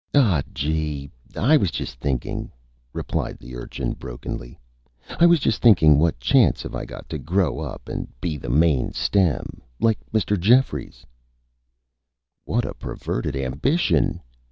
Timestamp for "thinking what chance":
5.61-6.63